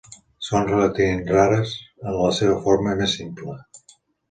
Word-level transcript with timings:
Són 0.45 0.63
relativament 0.69 1.21
rares 1.35 1.75
en 2.07 2.17
la 2.23 2.33
seva 2.41 2.59
forma 2.65 2.97
més 3.05 3.17
simple. 3.21 3.57